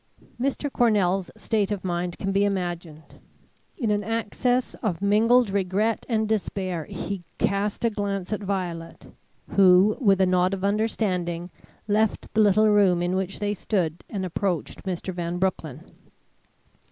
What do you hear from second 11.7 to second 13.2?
left the little room in